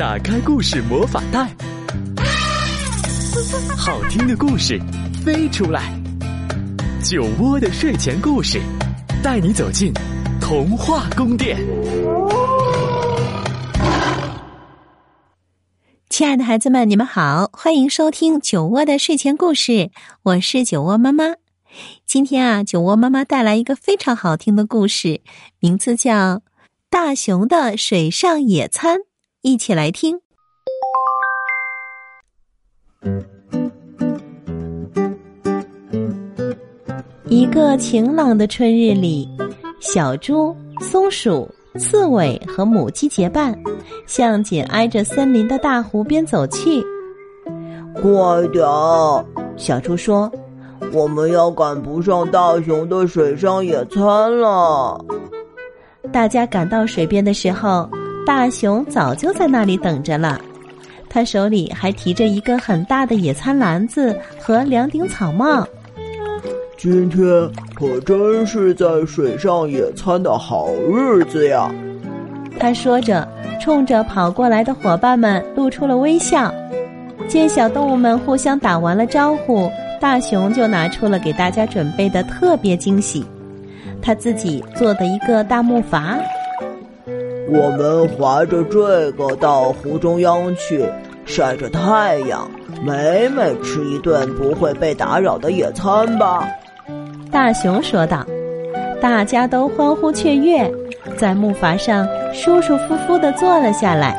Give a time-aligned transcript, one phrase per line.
[0.00, 1.54] 打开故事魔法袋，
[3.76, 4.80] 好听的故事
[5.22, 5.92] 飞出来。
[7.02, 8.58] 酒窝的睡前故事，
[9.22, 9.92] 带你走进
[10.40, 11.58] 童话宫殿。
[16.08, 19.90] 亲爱的孩子们，你们好，欢迎收听酒窝的睡前故事，
[20.22, 21.34] 我是酒窝妈妈。
[22.06, 25.20] 今天啊，酒窝妈妈带来一个非常好听的故事，
[25.58, 26.36] 名字叫
[26.88, 28.96] 《大熊的水上野餐》，
[29.42, 30.20] 一起来听。
[37.24, 39.26] 一个晴朗的春日里，
[39.80, 43.58] 小猪、松鼠、刺猬和母鸡结伴，
[44.06, 46.84] 向紧挨着森林的大湖边走去。
[47.94, 48.62] 快点！
[49.56, 50.30] 小猪说。
[50.92, 55.04] 我们要赶不上大熊的水上野餐了。
[56.10, 57.88] 大家赶到水边的时候，
[58.26, 60.40] 大熊早就在那里等着了。
[61.08, 65.66] 他手里还提着一个很大的野餐篮子和两顶草帽。
[66.78, 67.20] 今天
[67.74, 71.70] 可真是在水上野餐的好日子呀！
[72.58, 73.26] 他说着，
[73.60, 76.54] 冲着跑过来的伙伴们露出了微笑。
[77.28, 79.70] 见小动物们互相打完了招呼。
[80.00, 83.22] 大熊就拿出了给大家准备的特别惊喜，
[84.00, 86.18] 他自己做的一个大木筏。
[87.52, 90.84] 我们划着这个到湖中央去，
[91.26, 92.48] 晒着太阳，
[92.84, 96.48] 美美吃一顿不会被打扰的野餐吧。
[97.30, 98.24] 大熊说道。
[99.00, 100.70] 大家都欢呼雀跃，
[101.16, 104.14] 在木筏上舒舒服服的坐了下来，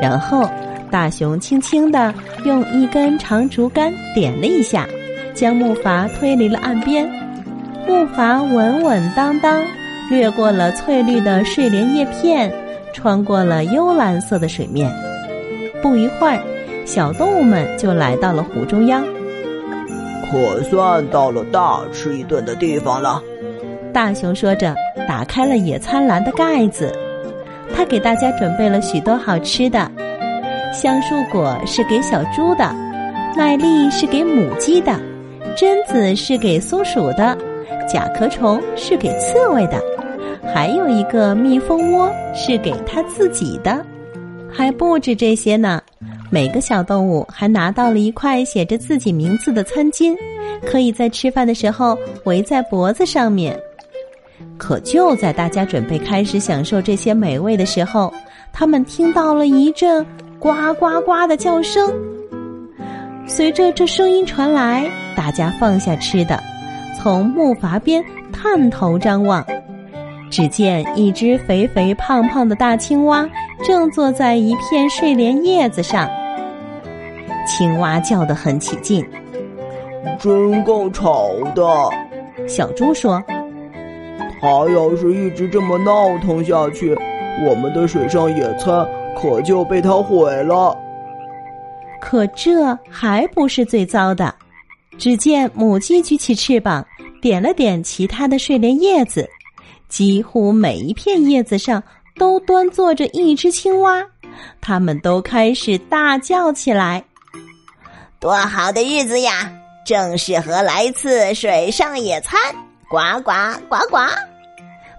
[0.00, 0.48] 然后
[0.88, 4.86] 大熊轻轻的用一根长竹竿点了一下。
[5.34, 7.04] 将木筏推离了岸边，
[7.88, 9.60] 木筏稳稳当当
[10.10, 12.52] 掠过了翠绿的睡莲叶片，
[12.92, 14.90] 穿过了幽蓝色的水面。
[15.82, 16.38] 不一会儿，
[16.84, 19.04] 小动物们就来到了湖中央。
[20.30, 23.22] 可算到了大吃一顿的地方了，
[23.92, 24.74] 大熊说着，
[25.06, 26.92] 打开了野餐篮的盖子。
[27.74, 29.90] 他给大家准备了许多好吃的，
[30.72, 32.74] 橡树果是给小猪的，
[33.36, 34.92] 麦粒是给母鸡的。
[35.56, 37.36] 榛子是给松鼠的，
[37.88, 39.80] 甲壳虫是给刺猬的，
[40.52, 43.84] 还有一个蜜蜂窝是给它自己的，
[44.52, 45.80] 还不止这些呢。
[46.30, 50.16] 每个小动物还拿到了一块写着自己名字的餐巾，
[50.66, 53.58] 可以在吃饭的时候围在脖子上面。
[54.58, 58.12] 可就在大家准备开始享受这些美味的时候，
[58.52, 60.04] 他们听到了一阵
[60.38, 61.92] 呱呱呱的叫声。
[63.26, 66.42] 随着这声音传来，大家放下吃的，
[67.00, 69.44] 从木筏边探头张望，
[70.34, 73.24] 只见一只肥肥胖胖的大青蛙
[73.62, 76.10] 正坐在一片睡莲叶子上。
[77.46, 79.06] 青蛙叫得很起劲，
[80.18, 81.64] 真够吵的。
[82.48, 83.22] 小猪说
[84.42, 86.98] ：“它要是一直这么闹腾下去，
[87.46, 88.84] 我们的水上野餐
[89.16, 90.76] 可就被它毁了。”
[92.02, 94.34] 可这还不是最糟的，
[94.98, 96.84] 只见母鸡举起翅膀，
[97.22, 99.30] 点了点其他的睡莲叶子，
[99.94, 101.80] 几乎每一片叶子上
[102.16, 104.04] 都端坐着一只青蛙，
[104.60, 107.04] 它们都开始大叫起来
[108.18, 109.52] ：“多好的日子呀！
[109.86, 112.36] 正适合来次水上野餐！”
[112.90, 113.30] 呱呱
[113.68, 113.98] 呱呱，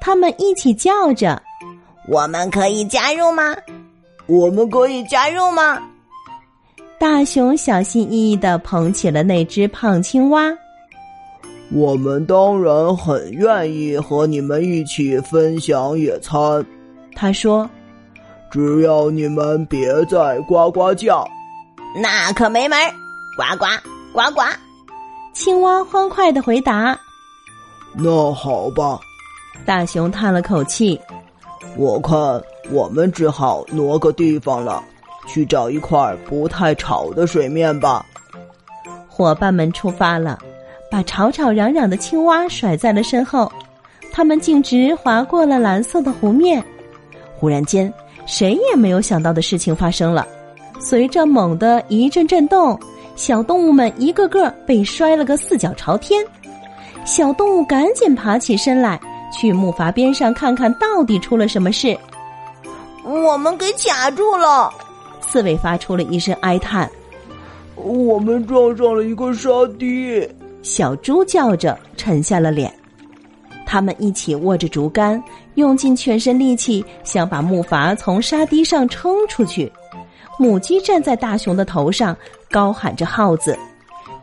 [0.00, 1.40] 它们一起叫着
[2.10, 3.54] ：“我们可以加入吗？
[4.26, 5.80] 我们可以加入吗？”
[6.98, 10.52] 大熊小心翼翼的捧起了那只胖青蛙。
[11.72, 16.64] 我们当然很愿意和你们一起分享野餐，
[17.14, 17.68] 他说
[18.50, 21.26] ：“只要你们别再呱呱叫。”
[22.00, 22.90] 那可没门儿！
[23.36, 23.66] 呱呱
[24.12, 24.42] 呱呱！
[25.32, 26.98] 青蛙欢快的回答
[27.96, 28.98] ：“那好吧。”
[29.64, 31.00] 大熊叹了口气
[31.76, 34.82] ：“我看我们只好挪个地方了。”
[35.28, 38.04] 去找一块不太吵的水面吧。
[39.06, 40.36] 伙伴们出发了，
[40.90, 43.50] 把吵吵嚷嚷的青蛙甩在了身后。
[44.12, 46.62] 它们径直划过了蓝色的湖面。
[47.36, 47.92] 忽然间，
[48.26, 50.26] 谁也没有想到的事情发生了。
[50.80, 52.78] 随着猛的一阵震动，
[53.14, 56.24] 小动物们一个个被摔了个四脚朝天。
[57.04, 59.00] 小动物赶紧爬起身来，
[59.32, 61.96] 去木筏边上看看到底出了什么事。
[63.04, 64.70] 我们给卡住了。
[65.20, 66.90] 刺猬发出了一声哀叹
[67.76, 69.48] ：“我们撞上了一个沙
[69.78, 70.28] 堤。”
[70.62, 72.72] 小猪叫着沉下了脸。
[73.66, 75.22] 他们一起握着竹竿，
[75.54, 79.72] 用尽全身力气，想把木筏从沙堤上撑出去。
[80.38, 82.16] 母鸡站在大熊的头上，
[82.50, 83.56] 高喊着号子：“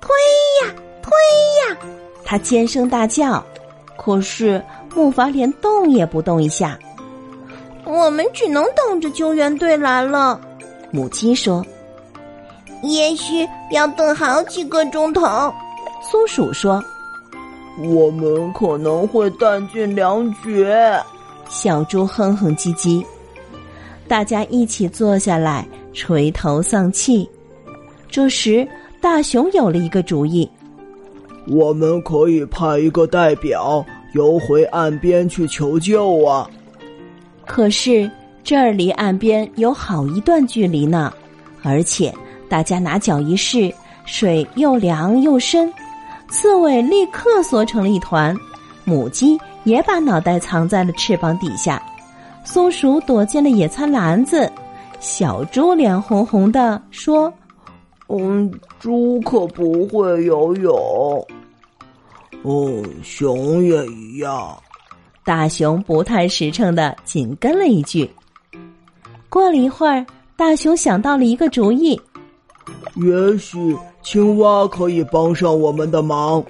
[0.00, 0.10] 推
[0.62, 1.12] 呀，推
[1.70, 1.78] 呀！”
[2.24, 3.44] 它尖声大叫。
[3.96, 4.62] 可是
[4.94, 6.78] 木筏连动也不动一下。
[7.84, 10.40] 我们只能等着救援队来了。
[10.90, 11.64] 母鸡说
[12.82, 15.22] ：“也许要等好几个钟头。”
[16.10, 16.82] 松鼠说
[17.84, 20.98] ：“我们可能会弹尽粮绝。”
[21.50, 23.04] 小猪哼哼唧唧。
[24.06, 27.28] 大家一起坐下来，垂头丧气。
[28.08, 28.66] 这时，
[29.02, 30.48] 大熊有了一个主意：
[31.46, 33.84] 我们可以派一个代表
[34.14, 36.48] 游回岸边去求救啊！
[37.44, 38.10] 可是
[38.42, 41.12] 这儿离岸边有好一段距离呢，
[41.62, 42.10] 而且
[42.48, 43.70] 大家拿脚一试，
[44.06, 45.70] 水又凉又深。
[46.28, 48.36] 刺猬立刻缩成了一团，
[48.84, 51.82] 母鸡也把脑袋藏在了翅膀底下。
[52.44, 54.50] 松鼠躲进了野餐篮子，
[55.00, 57.32] 小猪脸红红的说
[58.08, 61.26] ：“嗯，猪可不会游泳。
[62.42, 64.56] 哦，熊也一样。”
[65.24, 68.10] 大熊不太实诚的紧跟了一句。
[69.28, 72.00] 过了一会儿，大熊想到了一个主意
[72.96, 73.76] ：“也许
[74.10, 76.42] 青蛙可以帮上我们的忙。”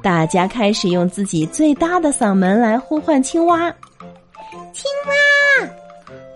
[0.00, 3.68] 大家开始用自己最大的嗓门来呼唤青蛙。
[4.72, 5.68] 青蛙，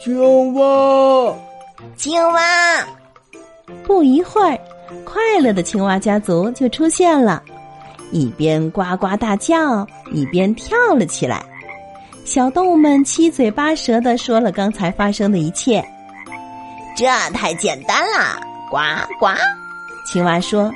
[0.00, 1.34] 青蛙，
[1.96, 2.84] 青蛙！
[3.84, 4.58] 不一会儿，
[5.05, 7.40] 快乐的青蛙家族就出现了，
[8.11, 11.40] 一边呱呱大叫，一边跳了起来。
[12.25, 15.84] 小动物们七嘴八舌的说了刚才发生的一切。
[16.96, 18.78] 这太简单了，呱
[19.20, 19.28] 呱！
[20.06, 20.73] 青蛙说：“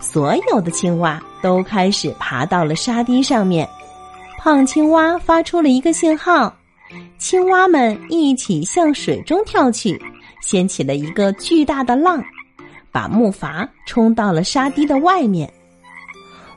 [0.00, 3.68] 所有的青蛙都开始爬到了沙堤上面。”
[4.38, 6.52] 胖青蛙发出了一个信号。
[7.18, 10.00] 青蛙们一起向水中跳去，
[10.40, 12.24] 掀起了一个巨大的浪，
[12.90, 15.48] 把木筏冲到了沙堤的外面。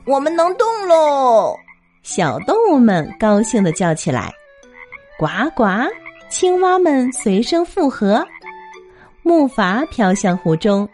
[0.06, 1.54] 我们能动喽！
[2.02, 4.32] 小动物们高兴的叫起来
[5.18, 5.64] ：“呱呱！”
[6.30, 8.26] 青蛙们随声附和。
[9.22, 10.88] 木筏飘向湖中，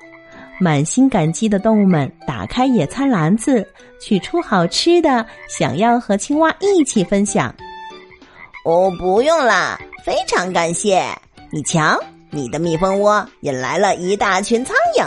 [0.61, 3.67] 满心感激的动物们打开野餐篮子，
[3.99, 7.55] 取出好吃的，想要和青蛙一起分享。
[8.65, 11.03] 哦，不用了，非常感谢
[11.51, 11.62] 你。
[11.62, 11.99] 瞧，
[12.31, 15.05] 你的蜜蜂窝引来了一大群苍蝇，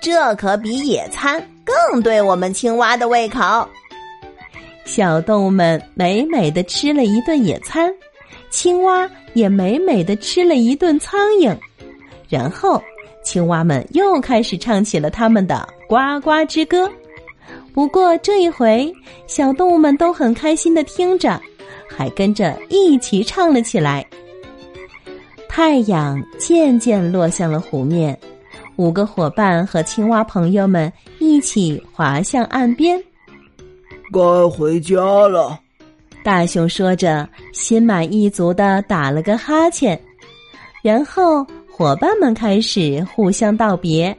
[0.00, 3.66] 这可比野餐更对我们青蛙的胃口。
[4.84, 7.90] 小动物们美美的吃了一顿野餐，
[8.50, 11.56] 青蛙也美美的吃了一顿苍蝇，
[12.28, 12.82] 然后
[13.22, 16.90] 青蛙们又开始唱起了他们的呱呱之歌。
[17.72, 18.92] 不过这一回，
[19.26, 21.40] 小动物们都很开心的听着。
[21.94, 24.02] 还跟着一起唱了起来。
[25.46, 28.18] 太阳渐渐落向了湖面，
[28.76, 32.98] 五个伙伴和青蛙朋友们一起滑向岸边。
[34.10, 34.96] 该回家
[35.28, 35.60] 了，
[36.24, 40.00] 大熊说着，心满意足的打了个哈欠。
[40.82, 44.14] 然后伙伴们开始互相道别：“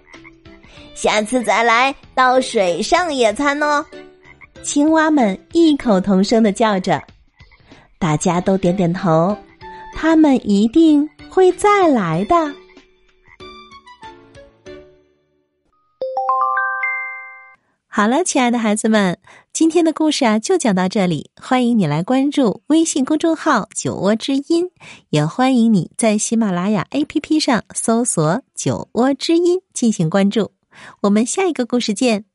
[0.95, 3.85] 下次再来到水上野餐哦。”
[4.63, 6.99] 青蛙们异口同声的叫着。
[7.99, 9.37] 大家都点点头，
[9.95, 12.35] 他们一定会再来的。
[17.95, 19.19] 好了，亲爱的孩子们，
[19.53, 21.29] 今天的故事啊就讲到这里。
[21.39, 24.71] 欢迎你来关注微信公众号“酒窝之音”，
[25.11, 30.49] 也欢迎你在喜马拉雅 APP 上搜索“酒窝之音”进行关注。
[31.01, 32.25] 我们下一个故事见。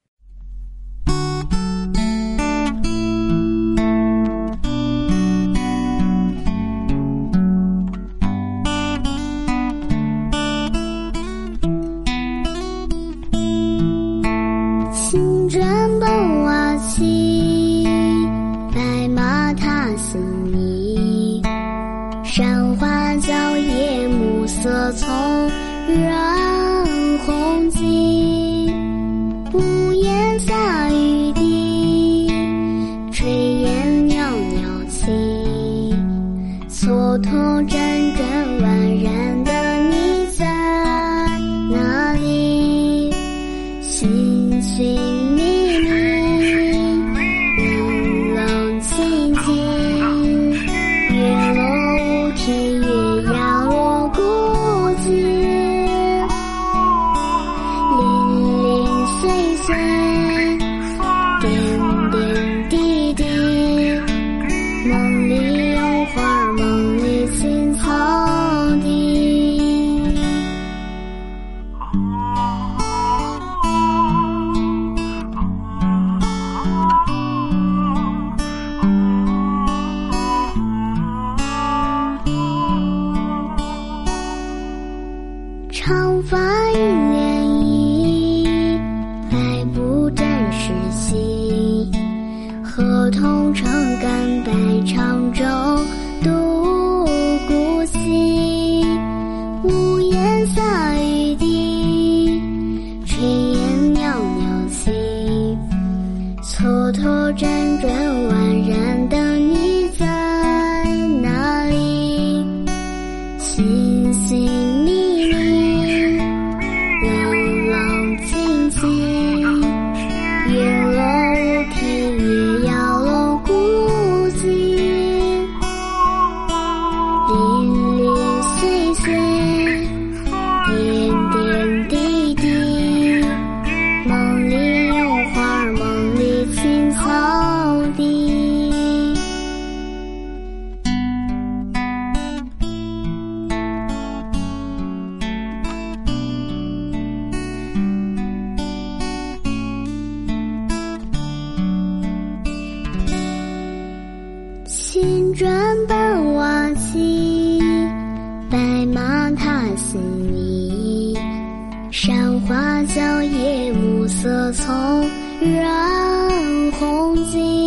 [167.18, 167.57] Jonesy.